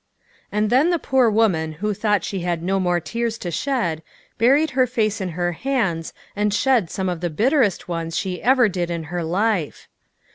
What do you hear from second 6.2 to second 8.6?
and shed some of the bit terest ones she